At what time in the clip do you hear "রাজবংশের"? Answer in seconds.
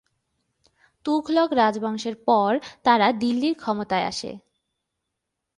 1.53-2.15